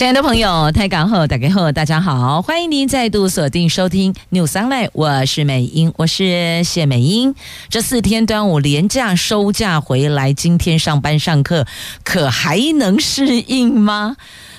[0.00, 7.34] 亲爱的朋友，台港后打开后，大家好，欢迎您再度锁定收听 News Online，我是美英，我是谢美英。
[7.68, 11.66] 这四天端午连假收假回来，今天上班上课，
[12.02, 14.16] 可还能适应吗？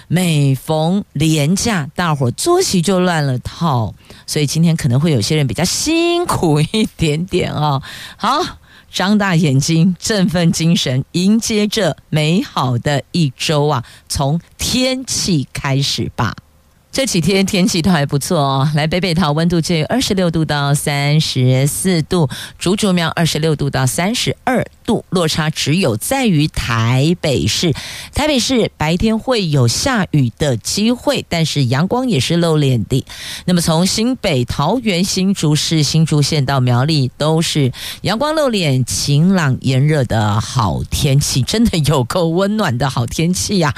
[0.07, 3.95] 每逢连假，大伙作息就乱了套，
[4.27, 7.81] 所以今天可能会有些人比较辛苦一点点哦。
[8.15, 8.59] 好。
[8.91, 13.83] 张大眼睛，振奋精神，迎接这美好的一周啊！
[14.09, 16.35] 从天气开始吧。
[16.91, 18.69] 这几天天气都还不错哦。
[18.75, 27.71] 来北北桃温度介于二十六度到三十四度，竹竹苗二十六度到三十二度，落差只有在于台北市。
[28.13, 33.05] 台北市白天会有下雨的机会，但是阳光也是露脸的。
[33.45, 43.73] 那么从新北、桃园、新竹市、新竹县到苗栗，都是阳光露脸、晴朗炎热的好天气，真的有够温暖的好天气呀！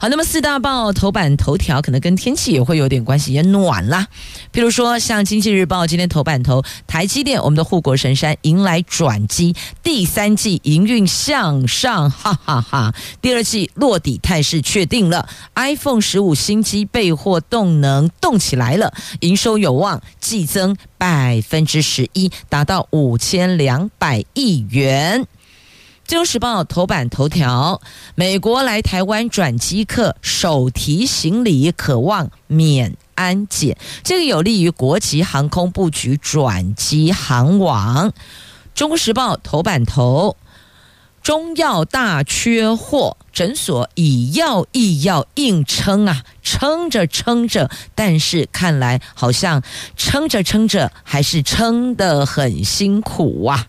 [0.00, 2.46] 好，那么四大报头版头条可能跟天气。
[2.56, 4.06] 也会有点关系，也暖啦。
[4.50, 12.94] 譬如说，像《经济日报》今天头版头，台积电，我们的护国神山迎来转机，第三营运向上，哈哈哈。
[13.20, 25.22] 第二季落底态势确定了，iPhone 十五新机备货动能动起来了，营收有望季增百分之十一，达到五千两百亿元。
[26.08, 27.80] 《金融时报》头版头条：
[28.14, 38.10] 美国来台湾转机客手提行李可望免安检，这个有利于国际航空布局转机航网。
[38.76, 40.36] 《中国时报》头版头：
[41.22, 49.62] 中药大缺货，诊所以药易药硬撑啊，撑着撑着，但是看来好像
[49.96, 53.66] 撑着撑着还是撑得很辛苦啊。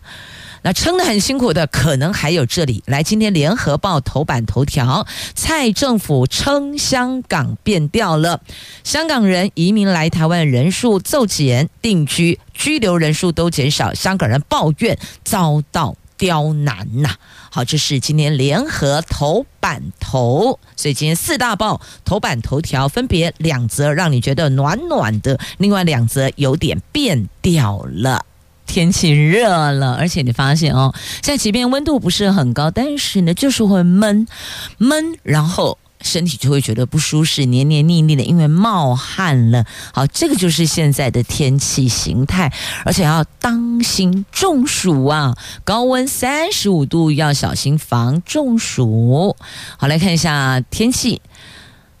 [0.62, 2.82] 那撑得很辛苦的，可能还有这里。
[2.86, 8.40] 来，今天联合报头版头条：蔡政府撑香港变调了，
[8.84, 17.14] 香港人移民来台湾人数骤减，定居居留人数都减少，香港人抱怨遭到刁难呐、
[17.50, 28.24] 好，这是今天联合头版头，所以今天四大报头版头条分别两则让你觉得暖暖的，另外两则有点变调了。
[28.68, 34.28] 天气热了，而且你发现哦，现在即便温度不是很高，但是呢，就是会闷
[34.76, 39.64] 闷，然后身体就会觉得不舒适，黏黏腻腻的，因为冒汗了。
[39.92, 42.52] 好，这个就是现在的天气形态，
[42.84, 45.34] 而且要当心中暑啊！
[45.64, 49.34] 高温三十五度，要小心防中暑。
[49.78, 51.22] 好，来看一下天气，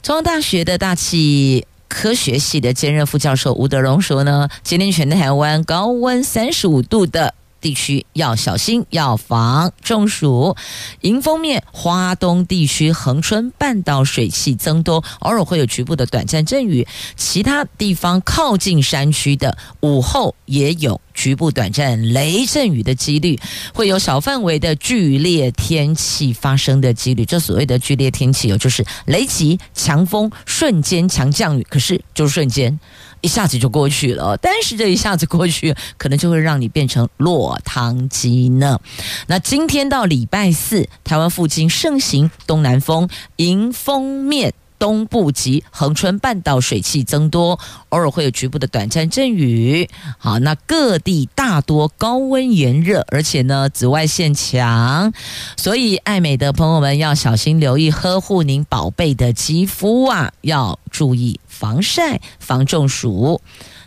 [0.02, 1.66] 中央大学的大气。
[1.88, 10.54] 科学系的兼任副教授吴德荣说呢，今天全台湾高温三十五度的地区要小心，要防中暑。
[11.00, 16.86] 迎风面，花东地区、恒春半岛水汽增多，偶尔会有局部的短暂阵雨。
[17.16, 23.36] 其他地方靠近山区的午后也有局部短暂雷阵雨的几率，
[23.74, 27.24] 会有小范围的剧烈天气发生的几率。
[27.24, 32.78] 这所谓的剧烈天气，有就是雷击、强风、瞬间强降雨，可是就瞬间。
[33.20, 38.78] 一下子就过去了，但是这一下子过去，可能就会让你变成落汤鸡呢。
[39.26, 43.08] 那今天到礼拜四，台湾附近盛行东南风，
[43.38, 44.54] 迎风面。
[44.78, 47.58] 东部及恒春半岛水汽增多，
[47.88, 49.88] 偶尔会有局部的短暂阵雨。
[50.18, 55.12] 好，那各地大多高温炎热，而且呢紫外线强，
[55.56, 63.40] 所以爱美的朋友们要小心留意，呵护您宝贝的肌肤啊，要注意防晒，防中暑。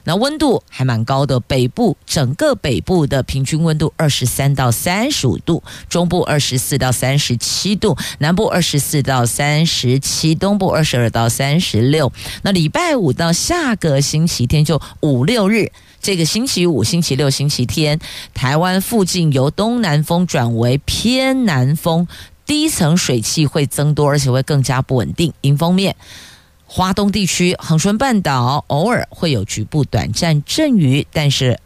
[0.03, 12.11] 那温度还蛮高的，北部整个北部的平均温度二十三到三十五度，中部二十四到三十七度，南部二十四到三十七，东部二十二到三十六。
[12.41, 15.71] 那礼拜五到下个星期天就五六日，
[16.01, 17.99] 这个星期五、星期六、星期天，
[18.33, 22.07] 台湾附近由东南风转为偏南风，
[22.45, 25.31] 低层水汽会增多，而且会更加不稳定。
[25.41, 25.95] 迎风面。
[26.73, 31.59] 华东地区、恒春半岛偶尔会有局部短暂阵雨，但是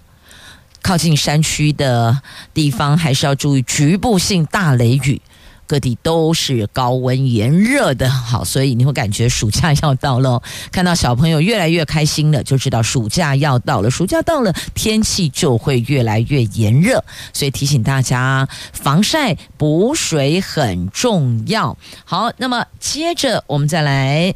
[0.81, 2.19] 靠近山区的
[2.55, 5.21] 地方还是要注意局部性大雷雨。
[5.67, 10.41] 各地都是高温炎热的，好，所以你会感觉暑假要到了。
[10.71, 13.91] 看到小朋友越来越开心了，就知道暑假要到了。
[13.91, 21.77] 暑假到了，天气就会越来越炎热，所以提醒大家，防晒补水很重要。
[22.05, 24.33] 好，那么接着我们再来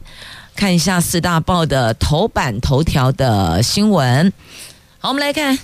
[0.59, 4.33] 看一下四大报的头版头条的新闻。
[4.97, 5.57] 好，我们来看。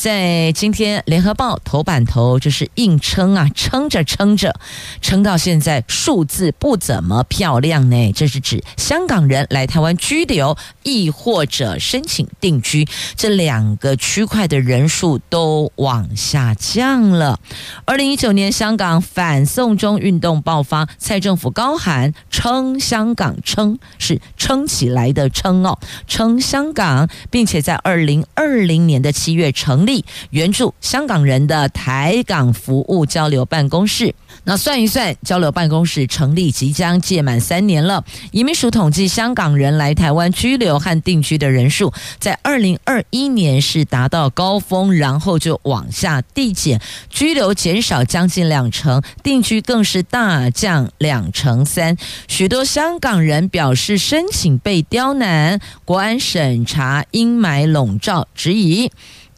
[0.00, 4.58] 在今天，《联合报》头版头就是硬撑啊，撑着撑着，
[5.02, 8.10] 撑到现在数字不怎么漂亮呢。
[8.14, 17.38] 这是指香港人来台湾居留，亦或者申请定居这两个区块的人数都往下降了。
[17.84, 29.89] 二零一九年香港反送中运动爆发，蔡政府高喊撑香港，撑是撑起来的撑哦，撑香港，并且在二零二零年的七月成立。
[30.30, 34.14] 援助香港人的台港服务交流办公室，
[34.44, 38.04] 那算一算，交流办公室成立即将届满三年了。
[38.30, 51.96] 移民署统计，香港人来台湾居留和定居的人数，在二零二一年是达到高峰，然后就往下递减，居留减少将近两成，定居更是大降两成三。
[52.28, 58.90] 许多香港人表示，申请被刁难，国安审查阴霾笼罩，质疑。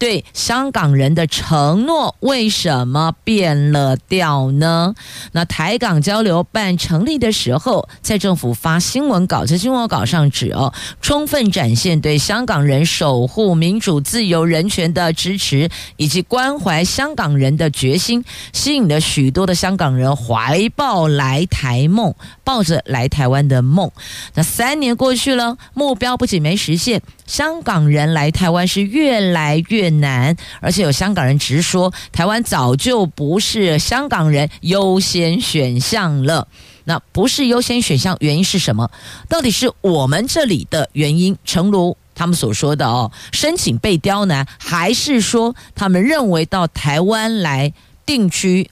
[0.03, 4.97] 对香港人的承诺为什么变了调呢？
[5.31, 22.13] 那台港交流办成立的时候，在政府发新闻稿，在新闻稿上指哦，充分展现对香港人守护民主自由人权的支持，以及关怀香港人的决心，吸引了许多的香港人怀抱来台梦，
[22.43, 23.89] 抱着来台湾的梦。
[24.35, 27.01] 那三年过去了，目标不仅没实现。
[27.25, 36.49] 香港人来台湾是越来越难，而且有香港人直说，台湾早就不是香港人优先选项了。
[36.85, 38.91] 那不是优先选项，原因是什么？
[39.29, 47.73] 到底是我们这里的原因，诚如他们所说的哦，申请被刁难，还是说他们认为到台湾来
[48.05, 48.69] 定居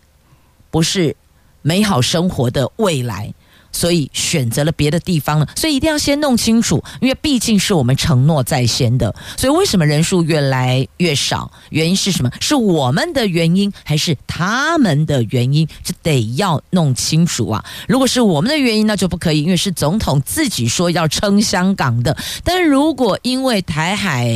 [0.73, 1.15] 不是
[1.63, 3.33] 美好生活的未来？
[3.73, 9.15] 所以选择了别的地方了，所以一定要先弄清楚，因为毕竟是我们承诺在先的。
[9.37, 11.51] 所以为什么人数越来越少？
[11.71, 12.31] 原因是什么？
[12.41, 15.67] 是我们的原因，还是他们的原因？
[15.83, 17.65] 这得要弄清楚啊！
[17.89, 22.17] 如果是我们的原因，那就不可以，因为是总统自己说要撑香港的。
[22.43, 24.29] 但如果因为台海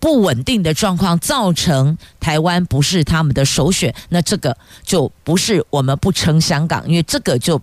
[0.00, 7.60] 不稳定的状况造成台湾不是他们的首选，那这个就不是我们不撑香港，因为这个就。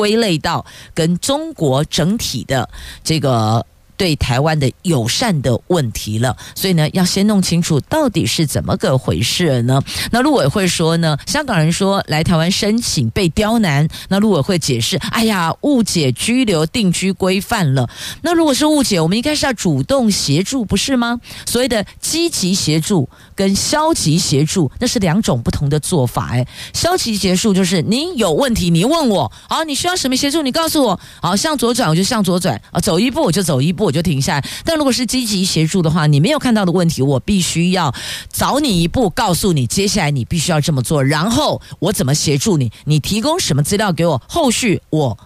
[0.00, 0.64] 归类到
[0.94, 2.66] 跟中国整体的
[3.04, 3.66] 这个。
[4.00, 9.82] 对台湾的友善的问题了，所以呢，要先弄清楚到底是怎么个回事呢？
[10.10, 17.90] 那陆委会说呢，香港人说来台湾申请被刁难，那陆委会解释，哎呀，误解居留定居规范了。
[18.22, 21.20] 那如果是误解，我们应该是要主动协助，不是吗？
[21.44, 26.30] 所谓的积极协助跟消极协助，那是两种不同的做法。
[26.32, 33.89] 哎，消极协助就是你有问题，你问我，好，你需要什么协助，你告诉我，好，向左转我就向左转，啊，走一步我就走一步。
[33.90, 34.48] 我就停下来。
[34.64, 37.92] 但如果是积极协助的话，你没有看到的问题，我必须要
[38.28, 45.18] 早你一步，告诉你接下来你必须要这么做，然后我怎么协助你，你提供什么资料给我，后续我。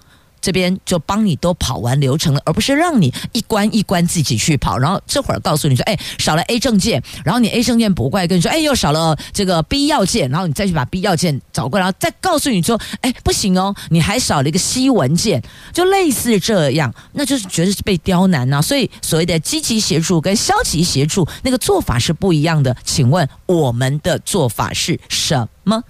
[0.44, 4.76] 这边就帮你都跑完流程了，而不是让你一关一关自己去跑。
[4.76, 18.60] 然后这会儿告诉你说，哎，少了 A 证件，然后你 A 证件补过来跟你说，哎，又少了这个 B 要件，然后你再去把 B 要件找过来，然后再告诉你说，哎，不行哦，你还少了一个 C 文件，就类似这样，那就是觉得是被刁难呐。
[18.60, 22.76] 所以所谓的积极协助跟消极协助那个做法是不一样的。
[22.84, 25.82] 请问我们的做法是什么？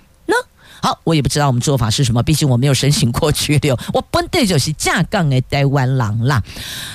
[0.85, 3.75] 好，我也不知道我们做法是什么，毕竟我没有申请过拘留。
[3.95, 6.43] 我本来就是架杠的台湾狼啦。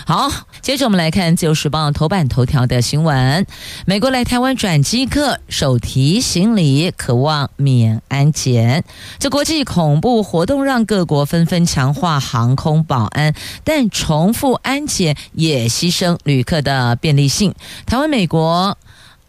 [0.05, 0.31] 好，
[0.61, 3.47] 接着我们来看《自由时报》头版头条的新闻：
[3.87, 8.83] 美国来台湾转机客手提行李渴望免安检。
[9.17, 17.55] 这国际恐怖活动让各国纷纷强化航空保安，但重复安检也牺牲旅客的便利性。
[17.87, 18.77] 台湾、美国。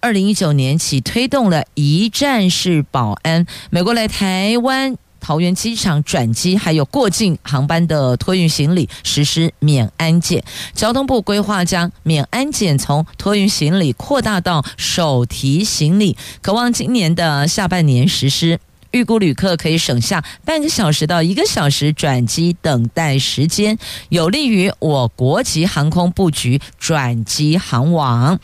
[0.03, 10.43] 二零一九年起推动了一站式保安，美国来台湾桃园机场转机，还有过境航班的托运行李实施免安检。
[10.73, 18.59] 交通部规划将免安检从托运行李扩大到手提行李，可望今年的下半年实施。
[18.93, 23.79] 预估旅客可以省下半个小时到一个小时转机等待时间，
[24.09, 28.41] 有利于我国籍航空布局转机航网。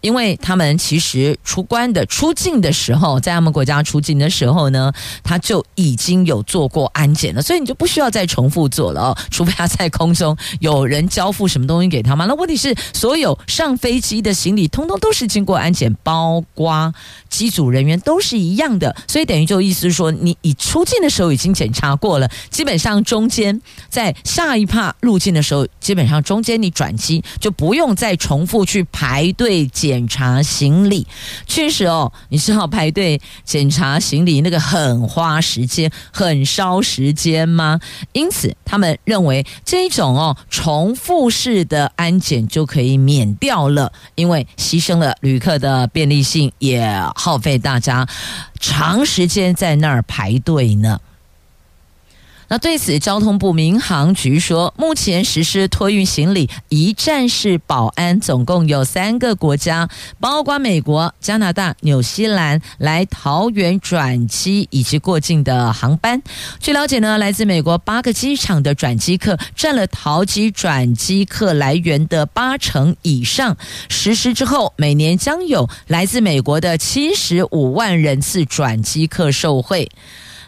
[0.00, 4.92] 因为他们其实出关的出境的时候，在他们国家出境的时候呢，
[5.22, 9.00] 他就已经有做过安检了，所以你就不需要再重复做了。
[9.00, 12.26] 哦，除非他在空中有人交付什么东西给他嘛。
[12.26, 16.92] 那问题是，所有上飞机的行李通通都是经过安检，包括
[17.28, 31.04] 机组人员都是一样的，所以等于就意思是说，你已出境的时候已经检查过了，基本上中间在下一趴入境的时候，基本上中间你转机就不用再重复去排队检检查行李。
[31.48, 37.80] 确实哦，你知道排队检查行李那个很花时间、很烧时间吗？
[38.12, 48.06] 因此，他们认为这种哦重复式的安检就可以免掉了，因为牺牲了旅客的便利性，也耗费大家
[48.60, 51.00] 长时间在那儿排队呢。
[52.52, 59.88] 那对此，交通部民航局说，目前实施托运行李一站式保安，总共有三个国家，
[60.18, 66.20] 包括美国、加拿大、纽西兰来桃园转机以及过境的航班。
[66.58, 73.56] 据了解呢，来自美国八个机场的转机客占了桃机转机客来源的八成以上。
[73.88, 79.88] 实施之后，每年将有来自美国的七十五万人次转机客受惠。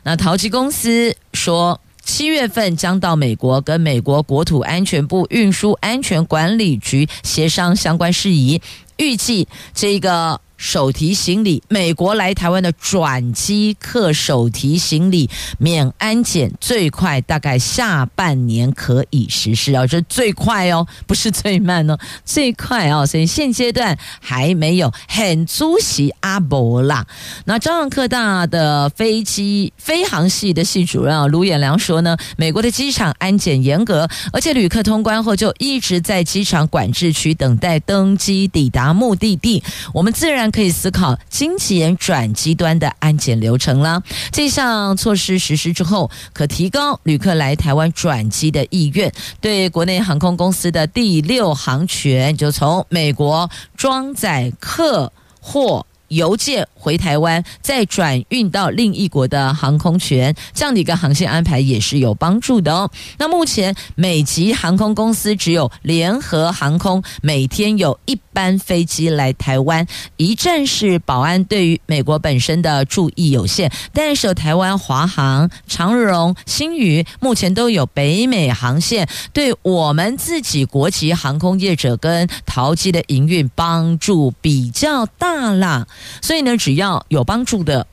[0.03, 1.81] 那桃机公司说。
[2.05, 8.61] 七月份将到美国跟美国国土安全部运输安全管理局协商相关事宜，
[8.97, 10.41] 预计这个。
[10.63, 15.29] 手提行李，美国来台湾的转机客手提行李
[15.59, 27.05] 免安检，最快大概下半年可以实施哦，这最快哦，不是最慢哦，最快哦，所以现阶段还没有很出席阿伯啦。
[27.45, 39.61] 那朝阳科大的飞机飞航系的系主任啊卢衍良说呢，美国的机场安检严格，而且旅客通关后就一直在机场管制区等待登机抵达目的地，
[39.93, 40.52] 我们自然。
[40.53, 44.03] 可以思考经检转机端的安检流程了。
[44.31, 55.87] 这项措施实施之后，可提高旅客来台湾转机的意愿，对国内航空公司的第六航权，就从美国装载客货。
[56.13, 62.91] 邮件回台湾，再转运到另一国的航空权，这样的一个航线安排也是有帮助的哦。
[63.19, 85.87] 那目前美籍航空公司只有联合航空每天有一班飞机来台湾，一站式保安对于美国本身的注意有限，但是台湾华航、长荣、新宇目前都有北美航线，对我们自己国籍航空业者跟淘机的营运帮助比较大啦。
[86.21, 87.87] 所以呢，只要有帮助的、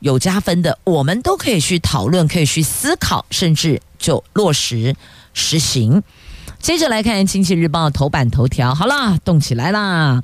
[0.00, 4.94] 有加分的，我们都可以去讨论，可以去思考，甚至就落实
[5.34, 6.02] 实行。
[6.58, 10.22] 接着来看《经济日报》头版头条，好啦，动起来啦！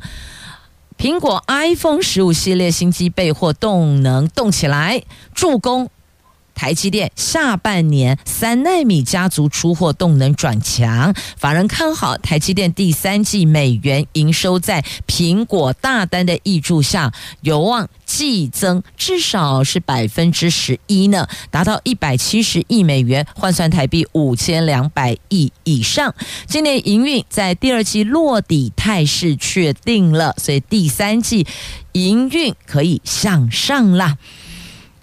[0.98, 5.02] 苹果 iPhone 十五系列新机备货动能动起来，
[5.34, 5.90] 助攻。
[6.54, 26.14] 台积电下半年三奈米家族出货动能转强，法人看好台积电第三季美元营收在苹果大单的挹注下，有望季增至少是百分之十一呢，达到一百七十亿美元，换算台币五千两百亿以上。
[26.46, 31.46] 今年营运在第二季落底态势确定了，所以第三季
[31.92, 34.18] 营运可以向上啦。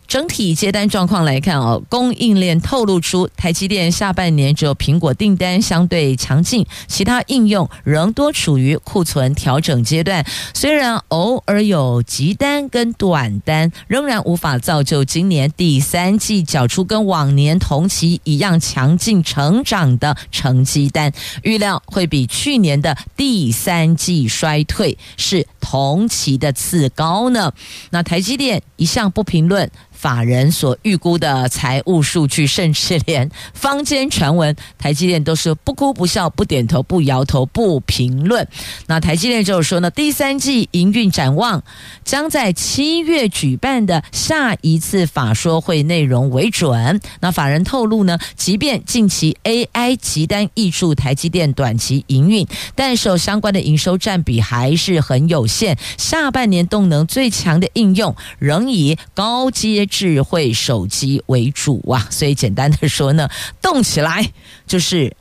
[0.10, 10.26] 整体接单状况来看哦，供应链透露出台积电下半年只有苹果订单相对强劲，其他应用仍多处于库存调整阶段。
[10.56, 21.14] 虽然偶尔有急单跟短单，仍然无法造就今年第三季缴出跟往年同期一样强劲成长的成绩单。
[21.44, 27.54] 预料会比去年的第三季衰退，是同期的次高呢。
[27.92, 29.70] 那台积电一向不评论。
[30.00, 38.48] 法人所预估的财务数据，甚至连坊间传闻，台积电都是不哭不笑、不点头、不摇头、不评论。
[38.88, 41.62] 那台积电就是说呢，第三季营运展望
[42.06, 47.02] 将在七月举办的下一次法说会内容为准。
[47.20, 55.78] 那法人透露呢，即便近期 AI 急单挹注台积电短期营运，但受相关的营收占比还是很有限。
[55.98, 59.89] 下半年动能最强的应用仍以高阶。
[59.90, 63.30] 智慧手机为主啊，所以简单的说呢，
[63.62, 64.32] 动起来
[64.66, 65.16] 就是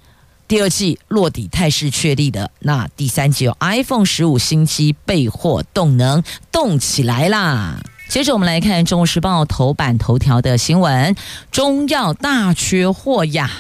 [0.46, 2.50] 第二季落底态势确立的。
[2.60, 6.22] 那第三季有 iPhone 十五新机备货动能
[6.52, 7.82] 动起来啦。
[8.08, 11.14] 接着我们来看《中国时报》头版头条的新闻：
[11.50, 13.50] 中药大缺货呀。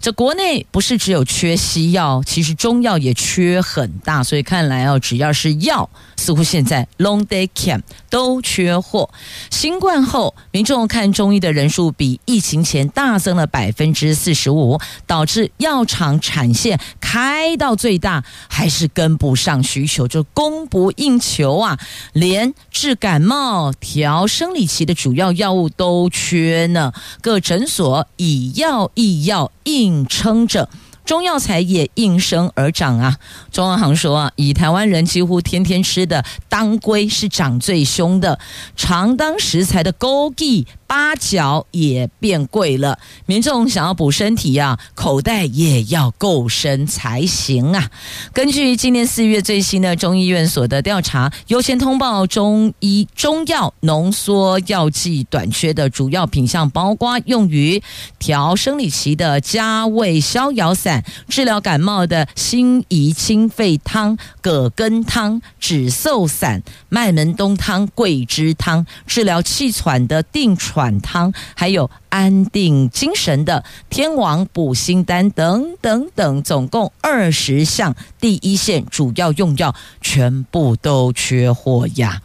[0.00, 9.10] 这国内不是只有缺西药，其实中药也缺很大，所以看来哦，只要是药，似乎现在 long day camp 都缺货。
[9.50, 21.78] 新冠后，民众看中医的人数比疫情前大增了百分之四十五，导致药厂产线开到最大，还是跟不上需求，就供不应求啊！
[22.12, 30.68] 连治感冒、调生理期的主要药物都缺呢，各诊所以药易药硬撑着。
[31.04, 33.16] 中药材也应声而涨啊！
[33.50, 38.38] 中药行说啊，以台湾人几乎天天吃的当归是涨最凶的，
[38.76, 40.66] 长当食材的枸杞。
[40.88, 47.90] 八角也变贵了，民众想要补身体啊，口袋也要够深才行啊。
[48.32, 57.82] 根据今年四月最新的中医院所的调查，优先通报中医中药浓缩药剂短缺的主要品项，包括用于
[58.18, 71.00] 调生理期的加味逍遥散、治疗感冒的辛夷清肺汤、葛根汤、止嗽散、麦门冬汤、桂枝汤，治疗气喘的定喘喘。
[71.00, 82.22] 汤，还有安定精神的天王补心丹等等等，总共二十项第一线主要用药，全部都缺货呀。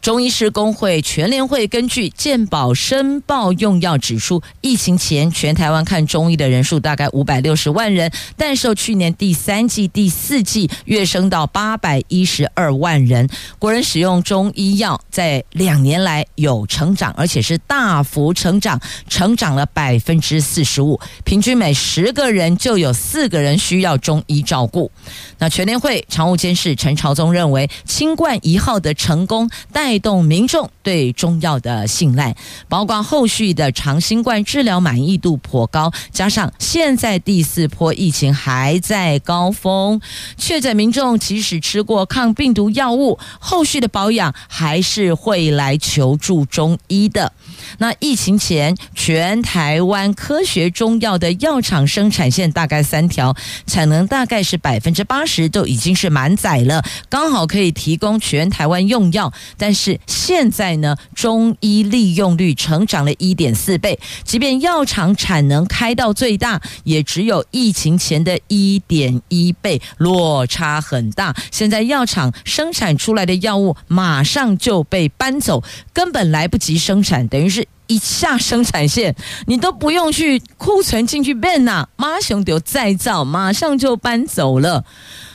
[0.00, 13.28] 中医师工会全联会根据健保申报用药指数，疫情前全台湾看中医的人数大概五百六十万人，但受去年第三季、第四季跃升到八百一十二万人。
[13.58, 24.90] 国人使用中医药在两年来有成长，而且是大幅成长，成长了百分之四十五，平均每十个人就有四个人需要中医照顾。
[25.38, 32.36] 那全联会常务监事陈朝宗认为，清冠一号的成功带动民众对中药的信赖，
[32.68, 40.00] 包括后续的长新冠治疗满意度颇高，加上现在第四波疫情还在高峰，
[40.36, 47.32] 确诊民众即使吃过抗病毒药物，后续的保养还是会来求助中医的。
[47.78, 53.34] 那疫情前，全台湾科学中药的药厂生产线大概三条，
[53.66, 59.32] 产能大概是百分之八十，都已经是满载了，刚好可以提供全台湾用药。
[59.56, 71.34] 但是是现在呢，中医利用率成长了一点四倍，即便药厂产能开到最大，也只有疫情前的一点一倍，落差很大。
[71.52, 75.62] 现在药厂生产出来的药物马上就被搬走，
[75.92, 77.66] 根本来不及生产，等于是。
[77.90, 84.84] 一下生产线，你都不用去库存进去变呐，马上就再造，马上就搬走了，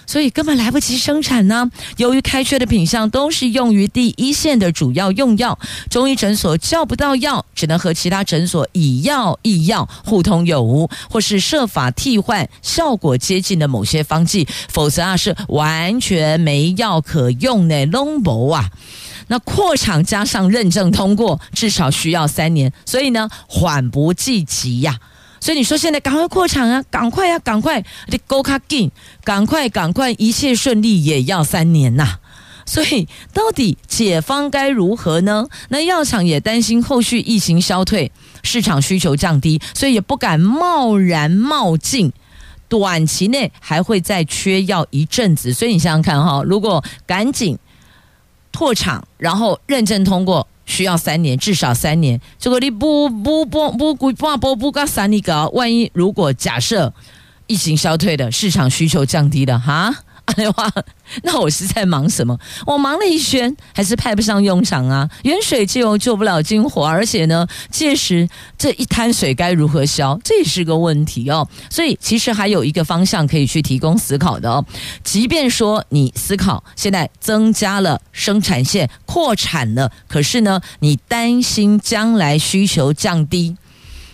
[0.05, 1.69] 所以根本来不及生产呢。
[1.97, 5.57] 由于开缺的品项都是用于第一线的主要用药，
[5.89, 18.69] 中医诊所叫不到药，只能和其他诊所以药易药，互通有无，或是设法替换效果接近的某些方剂，否则啊是完全没药可用呢，拢无啊。
[19.27, 24.99] 那扩厂加上认证通过，至少需要三年，所以呢，缓不济急呀。
[25.43, 28.89] 所以你说现在赶快扩产啊，赶快呀，赶快，你 go 卡紧，
[29.25, 32.17] 赶快赶快，一切顺利也要三年呐。
[32.65, 35.45] 所以到底解方该如何呢？
[35.67, 38.09] 那药厂也担心后续疫情消退，
[38.41, 42.13] 市场需求降低，所以也不敢贸然冒进，
[42.69, 45.51] 短期内还会再缺药一阵子。
[45.51, 47.59] 所以你想想看哈，如果赶紧。
[48.53, 52.21] 拓厂，然后认证通过需要三年，至少三年。
[52.39, 56.93] 这个你不不不不不不不搞三年搞，万一如果假设
[57.47, 59.93] 疫情消退的，市场需求降低的，哈？
[60.33, 60.69] 的话，
[61.23, 62.37] 那我是在忙什么？
[62.65, 65.09] 我忙了一圈，还是派不上用场啊！
[65.23, 71.47] 远水救救不了近火，而且呢，届时这一滩水该如何消，这也是个问题哦。
[71.69, 74.65] 所以，其实还有一个方向可以去提供思考的哦。
[75.03, 83.55] 即便说你思考现在增加了生产线，扩产了，可是呢，你担心将来需求降低，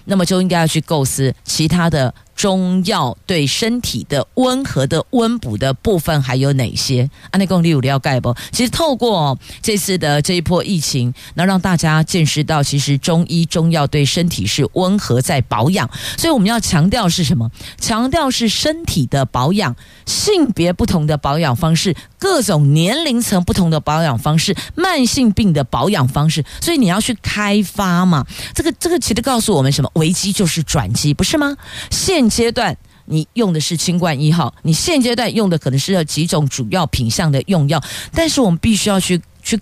[0.06, 2.14] 那么就应该要去构思其他的。
[2.40, 7.10] 中药对身体的温和的温补的部分还有哪些？
[7.32, 8.34] 安内公，你有了解不？
[8.54, 15.90] 其实透过这次的这一波疫情，能让大家见识到，其实中医中药对身体是温和在保养。
[16.18, 17.52] 所以我们要强调是什么？
[17.78, 19.76] 强调是身体的保养，
[20.06, 26.46] 性别不同的保养方式，各种年龄层不同的保养方式，慢性病的保养方式。
[26.62, 28.26] 所以你要去开发嘛？
[28.56, 29.92] 这个这个其实告诉我们什么？
[29.96, 31.58] 危机就是转机，不是吗？
[31.90, 39.60] 现阶段你用的是清冠一号，你现阶段用的可能是要几种主要品相的用药，但是我们必须要去去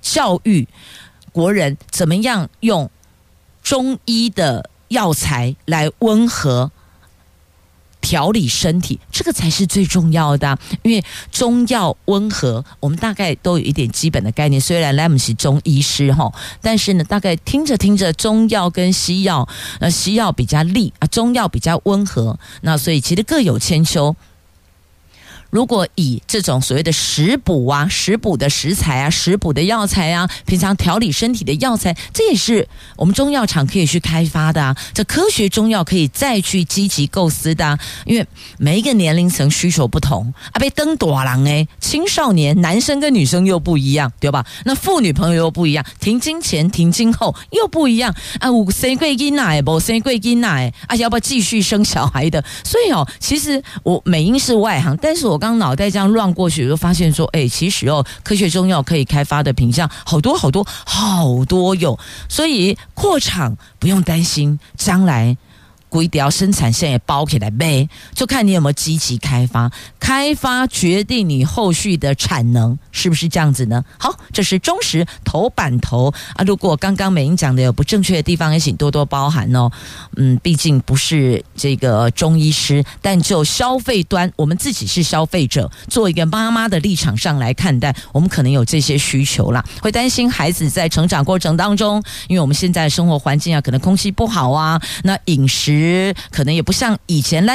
[0.00, 0.66] 教育
[1.30, 2.90] 国人怎么样用
[3.62, 6.72] 中医的药材来温和。
[8.00, 10.58] 调理身体，这个才是最重要的。
[10.82, 14.60] 因为中药温和，我们大概都有一点基本的概念。
[14.60, 19.48] 虽然 Lam 是中医师哈，但是呢，大概听着听着，中药跟西药，
[19.80, 24.14] 那西药比较利啊，中药比较温和，那所以其实各有千秋。
[25.50, 34.76] 如果以这种所谓的食补啊、食补的食材啊、食补的药材啊，平常调理身体的药材，这也是我们中药厂可以去开发的啊。
[34.92, 38.26] 这科学中药可以再去积极构思的啊，因为
[38.58, 40.60] 每一个年龄层需求不同啊。
[40.60, 44.44] 被登朵郎哎，青少年男生跟女生又不一样，对吧？
[44.66, 48.50] 那妇女朋友又不一样，停经前、停经后又不一样啊。
[48.50, 50.94] 五生贵金奶不生贵金奶啊？
[50.96, 52.44] 要不要继续生小孩的？
[52.62, 55.37] 所以哦，其实我美英是外行，但是我。
[55.38, 61.98] 刚脑袋这样乱过去，就发现说，哎，其实哦，科学中药可以开发的品相好多好多好多有，
[62.28, 65.36] 所以扩厂不用担心将来。
[65.88, 73.84] 规条生产线也包起来呗，就看你有没有积极开发，开发决定你后续的产能，是不是这样子呢？
[73.98, 76.44] 好，这是中实头版头啊。
[76.44, 79.70] 如果刚刚美英讲的有不正确的地方，也请多多包涵哦。
[80.16, 95.77] 嗯，毕竟不是这个中医师，但就消费端，我们自己是消费者，做一个妈妈的立场上来看待，我们可能有这些需求啦，会担心孩子在成长过程当中，因为我们现在生活环境啊，可能空气不好啊，那饮食。
[96.30, 97.54] 可能也不像以前啦。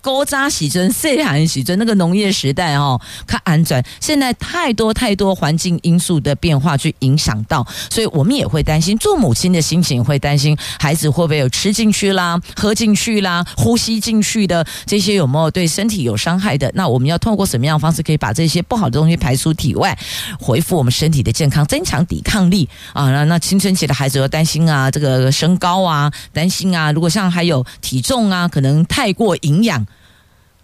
[0.00, 3.84] 高扎喜尊、岁寒喜尊，那个农业时代哦，看安转。
[4.00, 8.96] 现在太多太多环境因素的变化去影响到，所以我们也会担心。
[8.98, 16.70] 做母亲的心情会担心，孩子会不会有吃进去啦、喝进去啦、呼吸进去的这些有没有对身体有伤害的？
[16.74, 19.96] 那我们要透过什么样的方式可以把这些不好的东西排出体外，
[20.38, 23.10] 恢复我们身体的健康，增强抵抗力啊？
[23.10, 29.86] 那那青春期的孩子要担心啊，这个身高啊，担心啊，如果像还有体重啊，可能太过营养。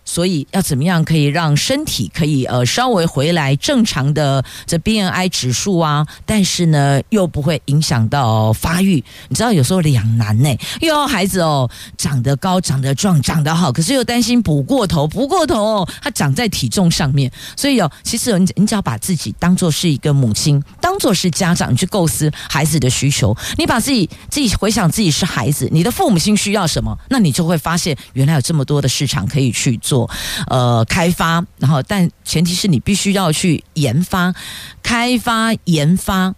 [0.07, 9.05] 所以要怎么样可以让身体可以呃稍微回来正常的这 BNI 指数啊，但是呢又不会影响到发育。
[9.29, 10.49] 你知道有时候两难呢，
[10.81, 17.31] 又要孩子哦长得高、长得壮、长得好，可是又担心补过头，补过头哦他长在体重上面。
[17.57, 30.11] 所以哦，其实你你只要把自己当做是一个母亲，当做是家长，你去构思孩子的需求，你把自己自己回想自己是孩子，你的父母亲需要什么，那你就会发现原来有这么多的市场可以去做做。
[30.49, 34.35] 呃，开发，然后，但前提是你必须要去研发、
[34.83, 36.35] 开发、研发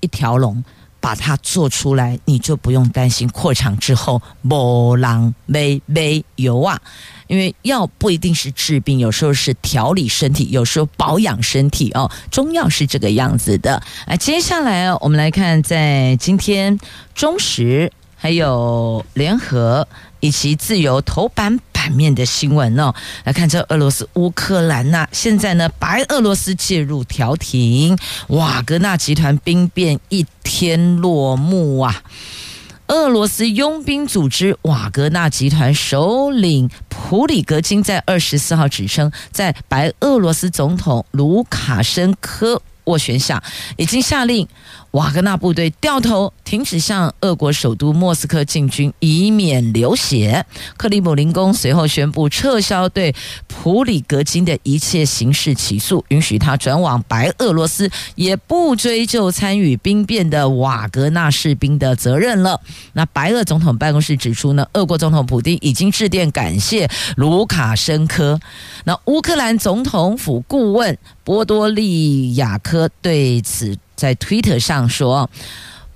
[0.00, 0.62] 一条龙，
[1.00, 6.80] 把它做出来，你就不用担心扩厂之后没人买买药啊。
[7.26, 12.10] 因为药不一定是治病，有时候是调理身体，有时候保养身体哦。
[12.30, 13.80] 中药是这个样子的。
[14.04, 16.76] 啊，接下来我们来看，在今天
[17.14, 19.86] 中时还有联合。
[20.20, 32.02] 以及自由头版版面的新闻哦，来看这俄罗斯乌克兰呐，现在呢，白俄罗斯介入调停，瓦格纳集团兵变一天落幕啊！
[32.88, 43.42] 俄罗斯佣兵组织瓦格纳集团首领普里格金在二十四号指称，在白俄罗斯总统卢卡申科斡旋下，
[43.76, 44.46] 已经下令。
[44.92, 50.44] 瓦格纳部队掉头，停止向俄国首都莫斯科进军，以免流血。
[50.76, 53.14] 克里姆林宫随后宣布撤销对
[53.46, 62.60] 普里格金的一切刑事起诉，允许他转往白俄罗斯，也不追究参与兵变的瓦格纳士兵的责任了。
[62.94, 68.40] 那白俄总统办公室指出呢，俄国总统普丁已经致电感谢卢卡申科。
[68.82, 73.76] 那乌克兰总统府顾问波多利亚科对此。
[73.96, 75.28] 在推特上说，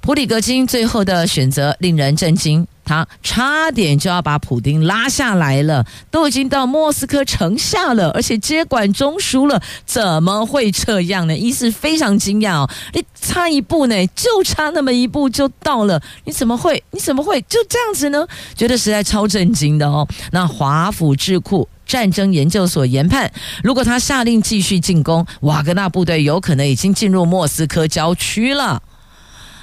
[0.03, 11.37] 普里格金最后的选择令人震惊，他差点就要把普丁拉下来了，都已经到莫斯科城下了，而且接管中枢了，怎么会这样呢？
[11.37, 16.83] 一是非常惊讶哦，你差一步呢，就差那么一步就到了，你怎么会？
[16.91, 18.27] 你怎么会就这样子呢？
[18.55, 20.07] 觉得实在超震惊的哦。
[20.31, 21.69] 那华府智库。
[21.87, 23.31] 战争研究所研判，
[23.63, 28.83] 如果他下令继续进攻，瓦格纳部队有可能已经进入莫斯科郊区了。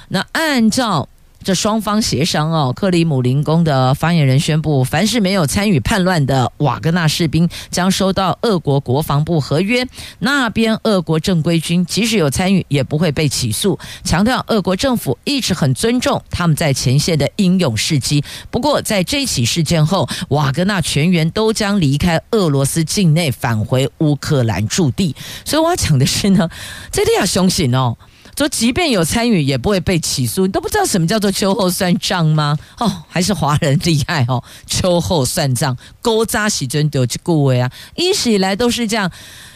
[0.08, 1.08] 那按照。
[1.42, 9.86] 这双方协商哦，克里姆林宫的发言人宣布，凡是没有参与叛乱的瓦格纳士兵将收到俄国国防部合约，
[10.20, 13.78] 那边俄国正规军即使有参与也不会被起诉。
[14.04, 18.24] 强调俄国政府一直很尊重他们在前线的英勇事迹。
[18.50, 25.16] 不过在这起事件后，瓦格纳全员都将离开俄罗斯境内，返回乌克兰驻地。
[25.44, 26.48] 所以我要讲的是呢，
[26.92, 27.96] 这里要相信哦。
[28.36, 30.46] 说即便有参与，也不会被起诉。
[30.46, 32.58] 你都不知道什么叫做秋后算账吗？
[32.78, 34.42] 哦，还是华人厉害哦！
[34.66, 37.70] 秋后算账，勾扎喜尊丢去顾位啊！
[37.94, 39.10] 一直以来都是这样，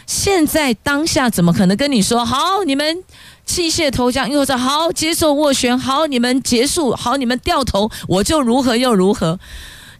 [0.06, 2.64] 现在当下怎么可能跟你说好？
[2.64, 3.02] 你们
[3.44, 9.38] 弃械投降，又说好接受斡旋，好你们结束，好你们掉头，我就如何又如何？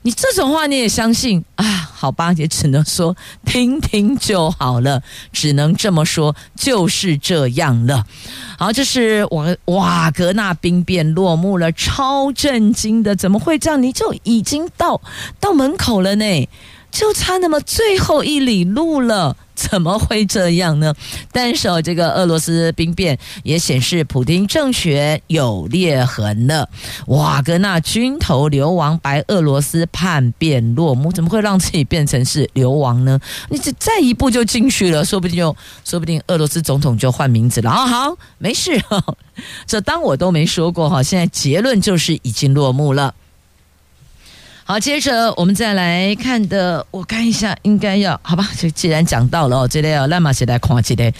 [0.07, 1.64] 你这种话你也相信啊？
[1.64, 8.07] 好吧，也只能说听听就好了，只能这么说，就是这样了。
[8.57, 13.83] 好，这是我瓦格纳兵变落幕了，超震惊的，怎么会这样？
[13.83, 15.01] 你就已经到
[15.40, 16.49] 到门口了呢？
[16.92, 20.95] 就差那么最后一里路了，怎么会这样呢？
[21.33, 26.69] 但是哦这个俄罗斯兵变也显示，普丁政权有裂痕了。
[27.07, 33.19] 瓦格纳军头流亡，白俄罗斯叛变落幕，怎么会让自己变成是流亡呢？
[33.51, 37.71] 你这再一步就进去了，说不定就说不定俄罗斯总统就换名字了。
[37.71, 38.81] 好好，没事，
[39.66, 41.03] 这当我都没说过哈。
[41.03, 43.14] 现在结论就是已经落幕了。
[44.68, 48.50] 好，接着我们再来看的，我看一下，应该要好吧？
[48.59, 51.14] 就既然讲到了哦，这里要那么现在看这里，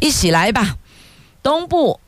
[0.00, 0.76] 一起来吧，
[1.42, 1.98] 东部。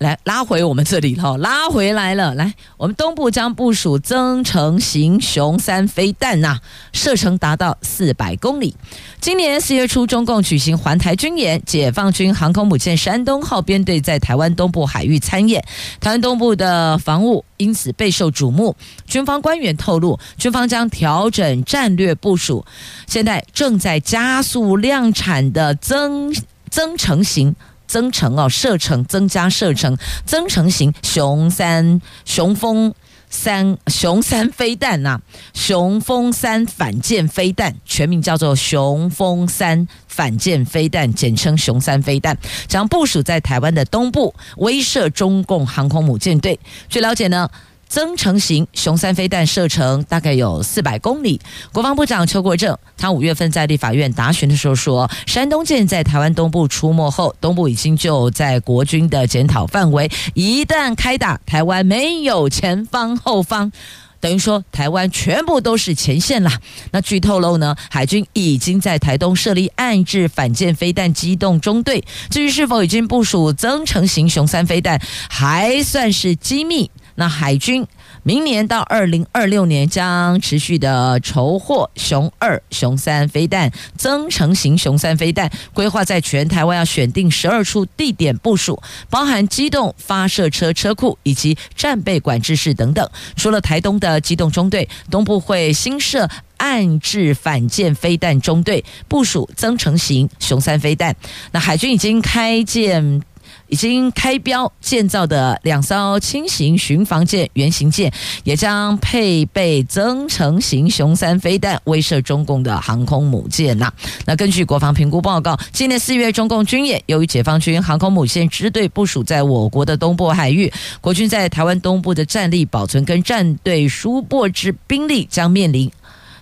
[0.00, 2.34] 来拉回我们这里哈， 拉回来了。
[2.34, 6.58] 来，我们东部将部署增程型雄三飞弹呐，
[6.90, 8.74] 射程达到四百公里。
[9.20, 15.62] 今年四月初，中共举行环台军演，解放军航空母舰山东号编队在台湾东部海域参演，
[16.00, 18.74] 台湾东部的防务因此备受瞩目。
[19.06, 22.64] 军方官员透露，军方将调整战略部署，
[23.06, 26.34] 现在正在加速量产的增
[26.70, 27.54] 增程型。
[27.90, 32.94] 增程哦，射程增加射程，增程型雄三雄风
[33.28, 35.20] 三雄三飞弹呐、啊，
[35.52, 46.60] 雄风三反舰飞弹，全名叫做雄风三反舰飞弹，简称雄三飞弹，将部署在台湾的东部，威慑中共航空母舰队。
[46.88, 47.50] 据了解呢。
[47.90, 51.40] 增程型雄三飞弹射程大概有四百公里。
[51.72, 60.08] 国防部长邱国正，他五月份在立法院答询的时候说，山东舰在台湾东部出没后，东部已经就在国军的检讨范围。
[60.34, 63.72] 一旦开打，台湾没有前方后方，
[64.20, 66.60] 等于说台湾全部都是前线啦。
[66.92, 72.04] 那据透露呢，海军已经在台东设立岸置反舰飞弹机动中队。
[72.30, 76.88] 至于是否已经部署增程型雄三飞弹，还算是机密。
[77.16, 77.86] 那海军
[78.22, 93.08] 明年到二零二六年将持续的筹获雄二、雄三飞弹、增程型雄三飞弹，规划在全台湾要选定十二处地点部署，包含机动发射车车库以及战备管制室等等。
[93.36, 101.14] 除了台东的机动中队，东部会新设暗制反舰飞弹中队，部署增程型雄三飞弹。
[101.52, 103.22] 那海军已经开建。
[103.70, 108.12] 已经开标建造的两艘轻型巡防舰原型舰，
[108.44, 113.90] 也将配备增程型雄三飞弹，威慑中共的航空母舰呐。
[114.26, 125.88] 那根据国防评估报告，今年四月中共军演，由于解放军航空母舰支队部署在我国的东部海域，国军在台湾东部的战力保存跟战队输布之兵力将面临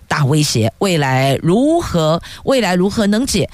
[0.07, 0.73] 大威胁。
[0.79, 2.19] 未来如何？
[2.43, 3.47] 未来如何能解？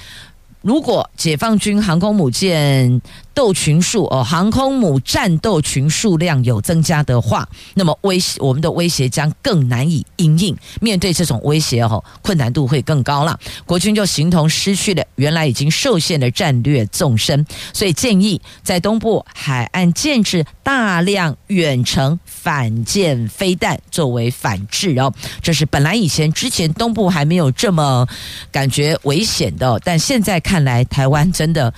[0.62, 3.00] 如果解放军航空母舰
[3.36, 10.56] 斗群数哦，航空母战斗群数量有增加的话，那么威胁我们的威胁将更难以应应。
[10.80, 13.38] 面对这种威胁哦，困难度会更高了。
[13.66, 17.44] 国军就形同失去了原来已经受限的战略纵深，
[17.74, 25.12] 所以建议在东部海岸建置大量远程反舰飞弹作为反制哦。
[25.42, 28.08] 这是本来以前之前东部还没有这么
[28.50, 30.40] 感觉危险的，但现在。
[30.46, 31.74] 看来台湾真的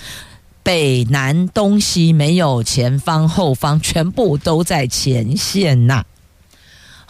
[0.68, 6.04] 北南东西没有前方后方，全部都在前线呐。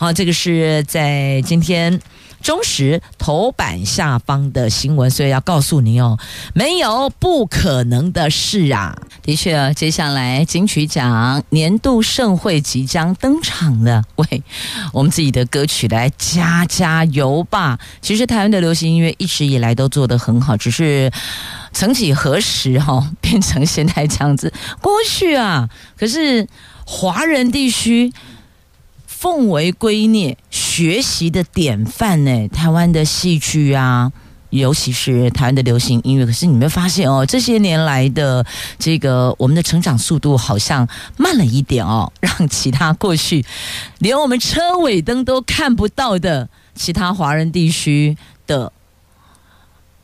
[0.00, 2.00] 好，这个是在今天
[2.40, 6.16] 中时头版下方的新闻，所以要告诉您哦，
[6.54, 8.96] 没有不可能的事啊。
[9.22, 14.44] 的确，接下来金曲奖年度盛会即将登场了，为
[14.92, 17.76] 我们自己的歌曲来加加油吧。
[18.00, 21.10] 其实台湾的流行音乐一直以来都做得很好，只是。
[21.70, 24.52] 曾几何时，哈，变成现在这样子。
[24.80, 26.48] 过去啊，可是
[26.86, 28.10] 华人地区
[29.20, 32.46] 奉为圭臬、学习的典范呢。
[32.50, 34.12] 台湾的戏剧啊，
[34.50, 36.24] 尤其是台湾的流行音乐。
[36.24, 38.46] 可是你没有发现哦，这些年来的
[38.78, 43.44] 这个我们的成长速度好像慢了一点哦，让其他过去
[43.98, 48.72] 连我们车尾灯都看不到的其他华人地区的。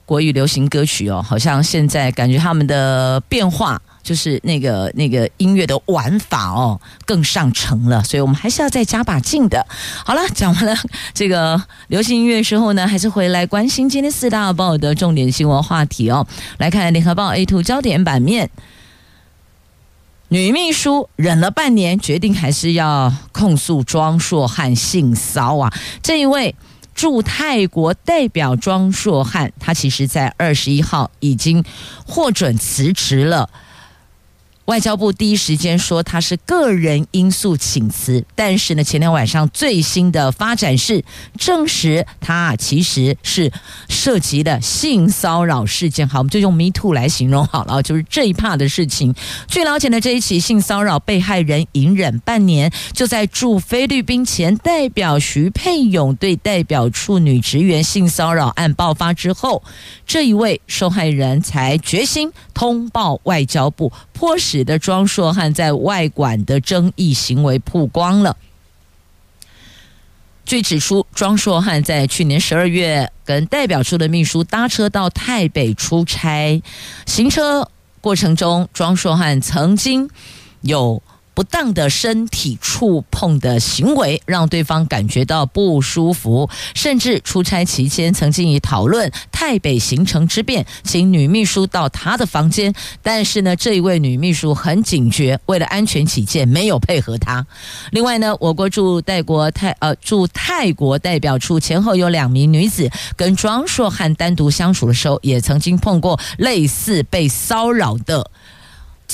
[0.06, 8.04] 国语流行歌曲哦，好像现在感觉他们的变化就是那个那个音乐的玩法哦，更上乘了。
[8.04, 9.66] 所以我们还是要再加把劲的。
[10.04, 10.76] 好了，讲完了
[11.12, 16.24] 这个流行音乐之后呢，还是回来关心今天四大报的重点新闻话题哦。
[16.58, 18.50] 来看联合报 A two 焦点版面。
[20.28, 25.72] 女秘书忍了半年，决定还是要控诉庄硕汉性骚啊！
[26.02, 26.56] 这一位
[26.94, 31.62] 驻泰国代表庄硕汉，他其实在二十一号已经
[32.04, 33.48] 获准辞职了。
[34.66, 41.04] 外交部第一时间说他是个人因素请辞，但是呢，前天晚上最新的发展是
[41.36, 43.52] 证实他其实是
[43.90, 46.08] 涉及的性骚扰事件。
[46.08, 49.14] 好，我们就用 “me too” 来形容好了，就是这一 part 的事情。
[49.48, 59.62] 据了解呢，这一起性骚扰被害人隐忍半年，就在驻菲律宾前代表徐沛勇对代表处女职员性骚扰案爆发之后，
[60.06, 64.53] 这一位受害人才决心通报外交部，迫使。
[64.54, 68.36] 使得庄硕汉在外馆的争议行为曝光了。
[70.46, 76.62] 据指出，庄硕汉在去年十二月跟代表处的秘书搭车到台北出差，
[77.04, 77.68] 行车
[78.00, 80.08] 过程中，庄硕汉曾经
[80.60, 81.02] 有。
[81.34, 92.72] 不当的身体触碰的行为，让对方感觉到不舒服，甚至出差期间曾经以讨论泰北行程之便，请女秘书到他的房间。
[93.02, 97.44] 但是呢，这一位女秘书很警觉，为了安全起见，没有配合他。
[97.90, 108.30] 另外呢，我国驻泰国泰呃驻泰国代表处前后有两名女子跟庄硕汉单独相处的时候，也曾经碰过类似被骚扰的。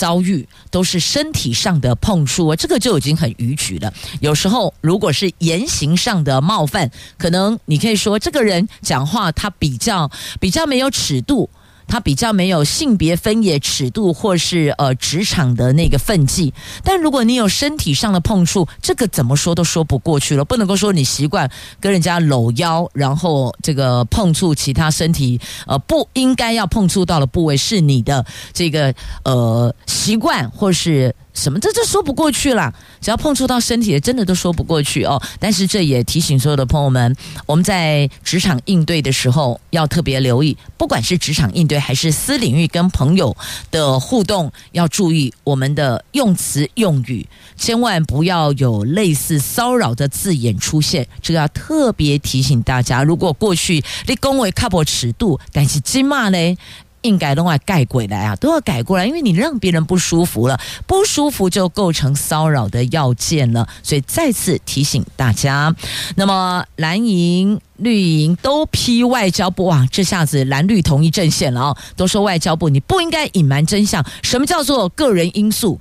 [0.01, 3.93] 遭遇都是身体上的碰触，这个就已经很逾矩了。
[4.21, 10.11] 有时候如果是言行上的冒犯，可能你可以说这个人讲话他比较
[10.41, 11.51] 比较没有尺度。
[11.91, 16.55] 他比较没有性别分野尺度，或是呃职场的那个分际。
[16.85, 20.45] 但如果你有身体上的碰触，这个怎么说都说不过去了。
[20.45, 21.51] 不能够说你习惯
[21.81, 31.13] 跟人家搂腰，然后这个碰触其他身体呃不应该要碰触到的部位是你的这个呃习惯，或是。
[31.33, 31.59] 什么？
[31.61, 32.73] 这这说不过去了。
[33.01, 35.21] 只要碰触到身体的，真的都说不过去哦。
[35.39, 37.17] 但是这也提醒所有的朋友们，
[37.47, 43.37] 我们在职场应对的时候要特别留意，不管是职场应对还是私领域跟朋友
[43.71, 51.07] 的互动，要注意我们的用词用语，千万不要有类似骚扰的字眼出现。
[51.23, 53.03] 这个要特别提醒大家。
[53.03, 56.57] 如果过去你恭维 couple 尺度，但是今嘛呢？
[57.03, 63.69] 应该都要盖过来啊，都要改过来，因为你让别人不舒服了，不舒服就构成骚扰的要件了。
[63.83, 65.75] 所以再次提醒大家，
[66.17, 75.81] 那么蓝营、绿营都批外交部啊，这下子蓝绿同一阵线了啊，都说外交部你不应该隐瞒真相，什么叫做个人因素？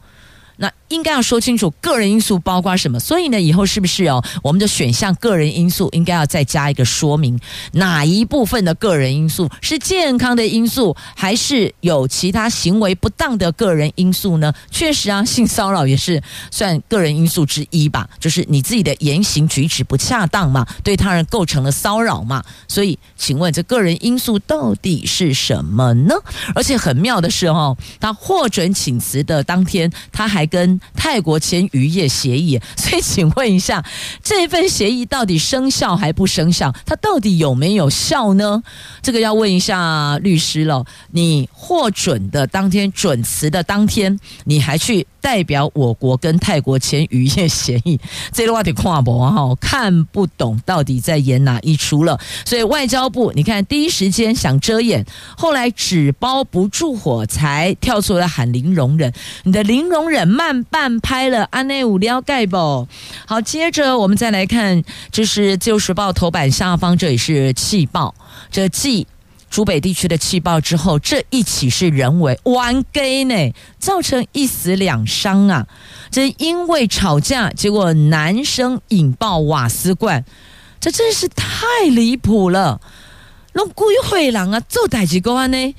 [0.58, 7.40] 那应该要说清楚个人因素包括什么，所以呢，以后是不是哦，我们的选项个人因素应该要再加一个说明，
[7.74, 14.54] 哪一部分的个人因素是健康的因素，还是有其他行为不当的个人因素呢？
[14.72, 16.22] 确实啊，性骚扰也是
[16.52, 22.44] 算个人因素之一吧，就是你自己的言行举止不恰当嘛，对他人构成了骚扰嘛。
[22.68, 26.16] 所以，请问这个人因素到底是什么呢？
[26.56, 33.84] 而且很妙的是哦，他获准请辞的当天，他还跟泰国签渔业协议， 所以请问一下，
[34.24, 36.74] 这份协议到底生效还不生效？
[36.86, 38.64] 它到底有没有效呢？
[39.02, 40.86] 这个要问一下律师了。
[41.12, 48.00] 你获准的当天，准辞的当天，你还去代表我国跟泰国签渔业协议，
[48.32, 52.20] 这个话题跨博哈，看不懂到底在演哪一出了。
[52.46, 55.06] 所以外交部，你看第一时间想遮掩，
[55.38, 59.12] 后来纸包不住火，才跳出来喊零容忍。
[59.44, 60.20] 你的零容忍。
[60.30, 62.88] 慢半拍了，安内无撩盖不？
[63.26, 68.14] 好，接着我们再来看，这是《自由时报》头版下方，这里是气爆。
[68.52, 69.08] 这继
[69.50, 75.68] 竹北地区的气爆之后，这一起是人为玩 gay 呢，造成一死两伤啊！
[76.12, 80.24] 这因为吵架，结果男生引爆瓦斯罐，
[80.80, 82.80] 这真是太离谱了！
[83.54, 85.76] 弄鬼会狼啊，做代志公安呢？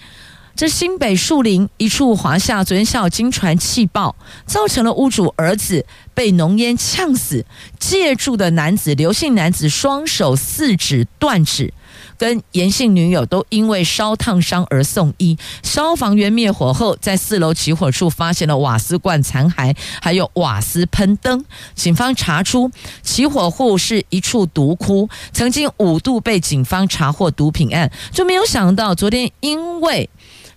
[0.60, 7.46] 这新北树林一处华厦，昨天下午惊传气爆，造成了屋主儿子被浓烟呛死，
[7.78, 11.72] 借住的男子刘姓男子双手四指断指，
[12.18, 15.38] 跟颜姓女友都因为烧烫伤而送医。
[15.62, 21.42] 消防员灭火后，在四楼起火处发现了瓦斯罐残骸，还有瓦斯喷灯。
[21.74, 22.70] 警方查出
[23.02, 30.10] 起火户是一处毒窟，曾经五度被警方查获毒品案，就没有想到昨天因为。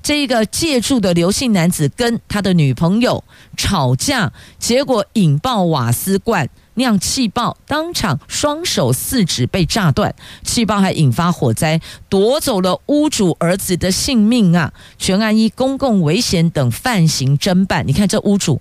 [0.03, 3.23] 这个借住的刘姓男子跟他的女朋友
[3.57, 6.49] 吵架，结果引爆瓦斯罐。
[6.75, 11.79] 酿气爆，当场双手四指被炸断，气爆还引发火灾，
[12.09, 14.73] 夺走了屋主儿子的性命啊！
[14.97, 17.87] 全案依公共危险等犯行侦办。
[17.87, 18.59] 你看这屋主，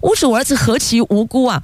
[0.00, 1.62] 屋主儿子何其无辜啊！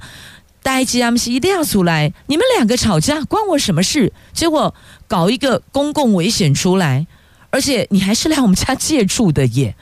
[0.63, 4.13] 待机 MC 一定要出来，你们两个吵架关我什么事？
[4.31, 4.73] 结果
[5.05, 7.07] 搞一个公共危险出来，
[7.49, 9.75] 而且你还是来我们家借住的耶！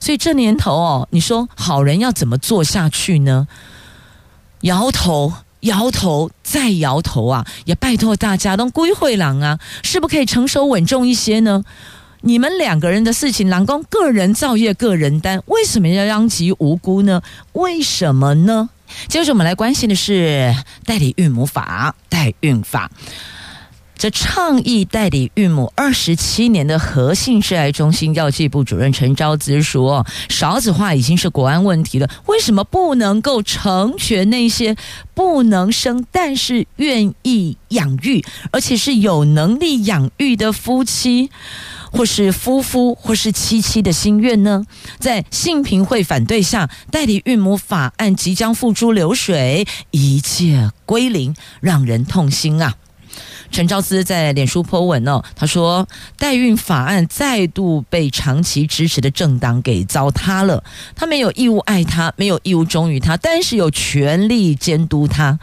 [0.00, 3.46] 所以这年头哦，你说好人要怎么做下去呢？
[4.62, 5.32] 摇头。
[5.62, 7.46] 摇头再摇头啊！
[7.66, 11.62] 也拜托大家都归会郎啊，是不可以成熟稳重一些呢？
[12.22, 17.22] 你们两个人的事情，郎公个人造业，个人担，为什么要殃及无辜呢？
[17.52, 18.70] 为什么呢？
[19.06, 20.52] 接着我们来关心的是
[20.84, 22.90] 代理孕母法，代孕法。
[24.02, 34.74] 这倡议代理孕母二十七年的核信示爱中心药剂部主任陈昭姿说：“少子化已经是国安问题了，为什么不能够成全那些
[35.14, 41.30] 不能生但是愿意养育，而且是有能力养育的夫妻，
[41.92, 44.66] 或是夫妇，或是妻妻的心愿呢？
[44.98, 52.74] 在性平会反对下，代理孕母法案即将付诸流水，一切归零，让人痛心啊！”
[53.52, 55.86] 陈昭斯在脸书 po 文哦，他说
[56.16, 60.64] 代孕法案再度被长期支持的政党给糟蹋了。
[60.96, 65.38] 他没有义务爱他，没有义务忠于他，但是有权利监督他。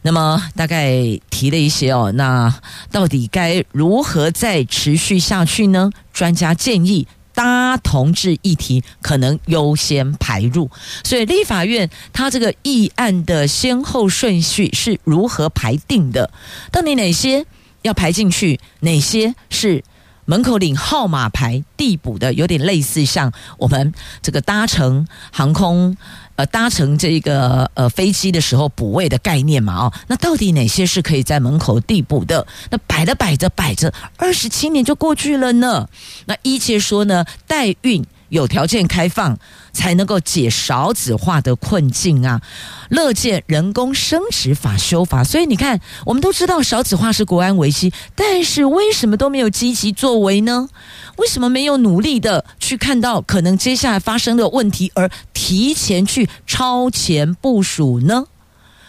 [0.00, 0.94] 那么大概
[1.28, 2.54] 提了一些哦，那
[2.90, 5.90] 到底该如何再持续下去呢？
[6.12, 7.06] 专家建议。
[7.36, 10.70] 搭同志议题可能优先排入，
[11.04, 16.30] 所以立法院它这个议案的先后顺序是如何排定的？
[16.72, 17.44] 到底哪些
[17.82, 19.84] 要排进去，哪些是
[20.24, 22.32] 门口领号码牌递补的？
[22.32, 25.94] 有点类似像我们这个搭乘航空。
[26.36, 32.46] 呃，搭乘这个呃飞机的时候补位的概念嘛，哦，那到底哪些是可以在门口递补的？
[32.70, 35.88] 那摆着摆着摆着，二十七年就过去了呢。
[36.26, 38.04] 那一切说呢，代孕。
[38.28, 39.38] 有条件开放，
[39.76, 42.40] 才能够解少子化的困境啊！
[42.88, 50.70] 乐见人工生殖法修法，所以你看，我们都知道少子化是国安危机，但是为什么都没有积极作为呢？
[51.18, 58.24] 为什么没有努力的去看到可能接下来发生的问题，而提前去超前部署呢？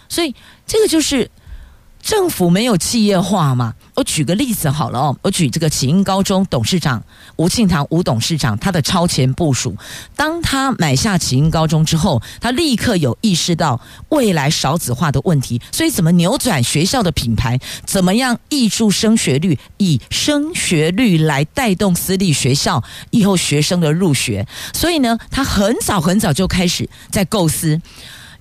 [0.07, 0.33] 所以
[0.65, 1.29] 这个就是
[2.07, 3.73] 政府没有企业化嘛。
[3.93, 7.03] 我举个例子好了哦，我举这个启英高中董事长
[7.35, 9.75] 吴庆堂吴董事长他的超前部署，
[10.15, 27.81] 当他买下启英高中之后，他立刻有意识到未来少子化的问题，所以怎么扭转学校的品牌，怎么样挹注升学率，以升学率来带动私立学校以后学生的入学，所以呢，他很早很早就开始在构思。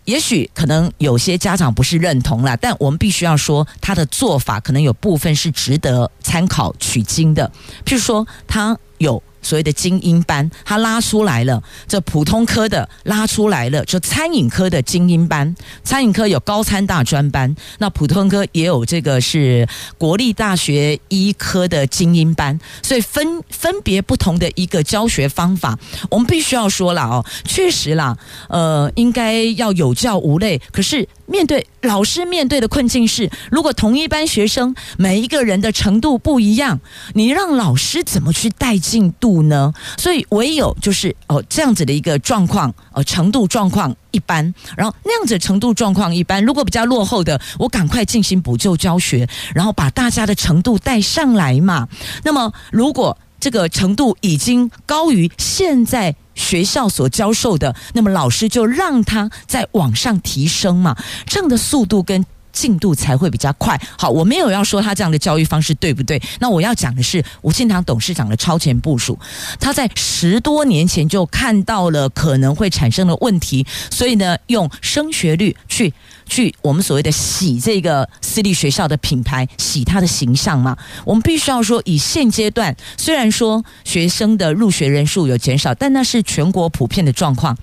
[0.06, 7.52] 也许可能有些家长不是认同啦，但我们必须要说，他的做法可能有部分是值得参考取经的。
[7.84, 9.22] 譬如说，他有。
[9.46, 15.54] 所谓的精英班，他拉出来了；这普通科的拉出来了，就餐饮科的精英班。
[15.84, 22.58] 餐饮科有高餐大专班，那普通科也有这个是国立大学医科的精英班。
[22.82, 25.78] 所以分分别不同的一个教学方法，
[26.10, 28.16] 我们必须要说了哦，确实啦，
[28.48, 30.60] 呃，应该要有教无类。
[30.72, 36.80] 可是面对老师面对的困境是，如果同一班学生每一个人的程度不一样，
[37.14, 39.35] 你让老师怎么去带进度？
[39.42, 39.72] 呢？
[39.96, 51.88] 所以唯有就是哦这样子的一个状况，呃程度状况一般，然后那样子程度状况一般，如果比较落后的，我赶快进行补救教学，然后把大家的程度带上来嘛。
[52.24, 62.24] 那么如果这个程度已经高于现在学校所教授的，那么老师就让他再往上提升嘛，这样的速度跟。
[62.56, 63.78] 进度才会比较快。
[63.98, 66.20] 好，我没有要说他这样的教育方式对不对？
[66.40, 69.18] 那我要讲的是吴庆堂董事长的超前部署。
[69.60, 75.92] 他在十多年前就看到了可能会产生的问题，所以呢，用升学率去
[76.26, 80.74] 去我们所谓的洗这个私立学校的品牌，洗他的形象嘛。
[81.04, 87.56] 我们必须要说，以现阶段虽然说学生的入学人数有减少，但那是全国普遍的状况。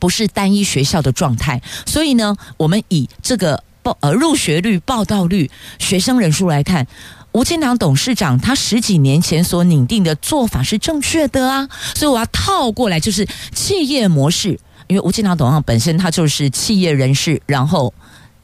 [0.00, 5.48] 不是单一学校的状态，所以呢，我们以这个报呃入学率、报到率、
[5.78, 6.84] 学生人数来看，
[7.30, 13.24] 吴庆堂董事长他十几年前所拟定的做法是正确的啊，所以我要套过来，就是
[13.54, 17.94] 企业模式，因为吴庆堂董事长本身他就是企业人士，然后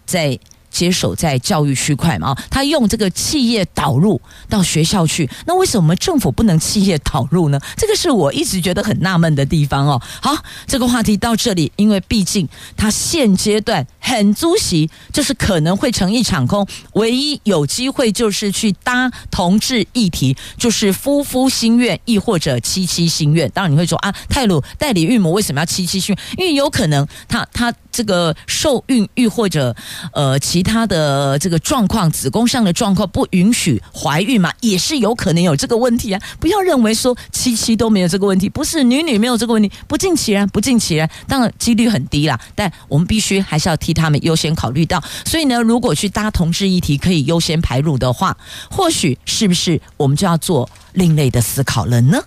[0.05, 0.39] 在。
[0.77, 7.59] 接手在教育区块嘛，他用这个企业导入到学校去，那为什么政府不能企业导入呢？
[7.79, 10.03] 这个是我一直觉得很纳闷的地方哦。
[10.21, 12.47] 好，这个话题到这里，因为毕竟
[12.77, 23.51] 他现阶段很足惜，就是可能会成一场空，唯一有机会就是去搭同志议题，就是夫夫心愿，亦或者妻妻心愿。
[23.51, 26.39] 当然你会说啊，泰鲁代理孕母为什么要妻妻心愿？
[26.39, 27.75] 因为有可能他他。
[27.97, 29.75] 这个受孕育或者
[30.13, 36.21] 呃其他的这个状况，子宫上的状况不允许怀孕嘛，也是有可能有这个问题啊！
[36.39, 42.39] 不要认为说七七都没有这个问题，不是女女没有这个问题，不尽其然，不尽其然，当然几率很低啦。
[42.55, 45.03] 但我们必须还是要提他们优先考虑到。
[45.25, 48.37] 所以呢，如果去搭同志议题可以优先排入的话，
[48.71, 50.69] 或许是不是我们就要做？
[50.97, 52.23] 另类的思考了呢。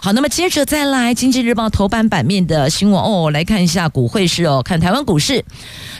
[0.00, 4.62] 好，那么接着再来《经济日报》头版版面的新闻哦，来看一下股汇市哦。
[4.62, 5.44] 看台湾股市，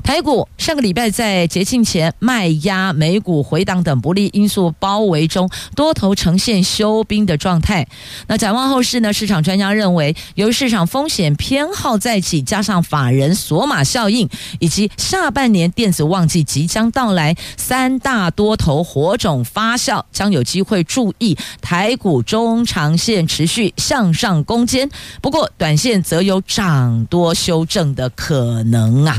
[0.04, 7.86] 台股上个礼拜在节庆前卖压、美股回档等不利因素包围中，多头呈现休兵的状态。
[8.26, 9.12] 那展望后市呢？
[9.12, 21.96] 市场专家认为，由于市场风险偏好再起，加上法人锁码效应，以及下半年电子旺季即将到来，三大多头火种发酵，将有机会注意台。
[22.02, 24.90] 股中长线持续向上攻坚，
[25.20, 29.16] 不过短线则有涨多修正的可能啊。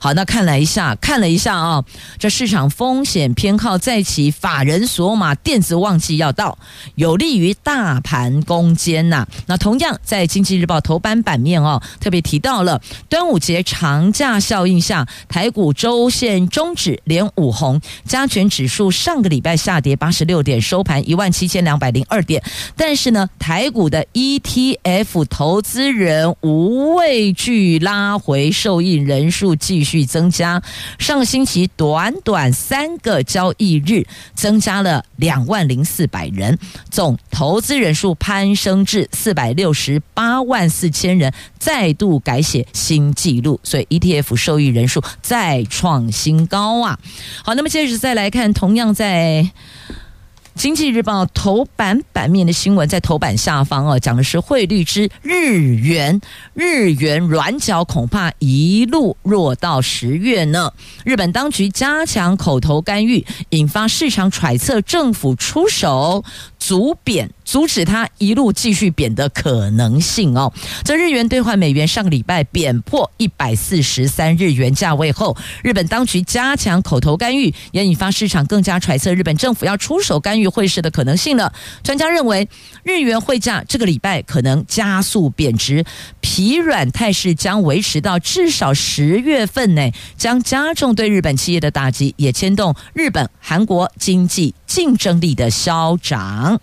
[0.00, 1.84] 好，那看了一下，看了一下啊，
[2.18, 6.56] 这市场风险偏好再起，法人索马，电子旺季要到，
[6.94, 9.26] 有利于大盘攻坚呐。
[9.46, 22.19] 那同样在经济日报头版版面哦，特别提到了端午节长假效应下，台股周线终止连五红，加权指数上个礼拜下跌八十六点，收盘一万七千两百零二。
[22.22, 22.42] 点，
[22.76, 30.62] 但是呢，台股的 ETF 投资人无畏惧拉回，受益人数继续增加。
[30.98, 36.58] 上星期短短三个交易日，增加了两万零四百人，
[36.90, 43.60] 总投资人数攀升至四百六十八万四千人，再度改写新纪录。
[43.62, 46.98] 所以 ETF 受益人数再创新高啊！
[47.44, 49.50] 好，那么接着再来看，同样在。
[50.60, 56.20] 经济日报头版版面的新闻在头版下方哦，讲的是汇率之日元，
[56.52, 60.70] 日元软脚恐怕一路弱到十月呢。
[61.02, 66.22] 日本当局加强口头干预，引发市场揣测政府出手
[66.60, 67.28] 阻贬。
[67.44, 70.52] 阻止它一路继续贬的可能性哦。
[70.84, 81.52] 这日元兑换美元上个礼拜贬破一百四十三日元价位后，日本当局加强口头干预，也引发市场更加揣测日本政府要出手干预汇市的可能性了。
[81.82, 82.48] 专家认为，
[82.84, 85.84] 日元汇价这个礼拜可能加速贬值，
[86.20, 96.60] 疲软态势将维持到至少十月份内，将加重对日本企业的打击，也牵动日本、韩国经济竞争力的消长。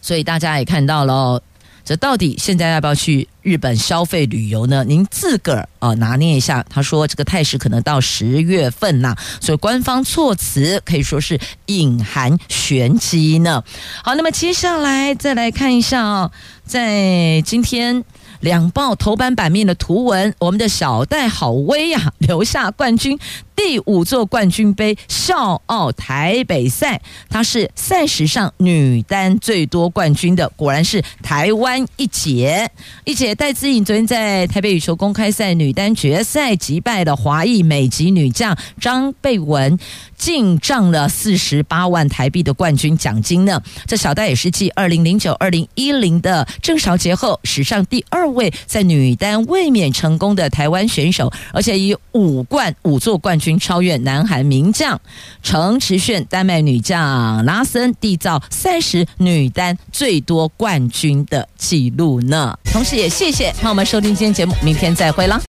[0.00, 1.42] 所以大家也看到了，
[1.84, 4.84] 这到底现在要不要去日本消费旅游呢？
[4.84, 6.64] 您自个儿啊拿捏一下。
[6.68, 13.62] 他说这个态势可能到十月份呐，所以官方措辞可以说是隐含玄机呢。
[14.02, 16.30] 好，那么接下来再来看一下啊，
[16.64, 18.04] 在今天。
[18.40, 23.16] 两报头版版面的图文，我们的小戴好威呀、 留下冠军，
[23.54, 32.70] 第五座冠军杯，笑傲台北赛，她是赛史上女单最多冠军的，果然是台湾一姐。
[33.04, 39.78] 一姐戴资颖昨天在台北羽球公开赛女单决赛击败了华裔美籍女将张贝文。
[40.16, 43.60] 进账了四十八万台币的冠军奖金呢。
[43.88, 55.00] 这小戴也是继二零零九、二零一零的郑韶杰后，史上第二位在女单卫冕成功的台湾选手，而且以五冠五座冠均超越南韩名将
[55.42, 62.56] 程池炫、丹麦女将拉森，缔造三十女单最多冠军的记录呢。
[62.64, 65.42] 同时也谢谢朋友们收听今天节目，明天再会啦。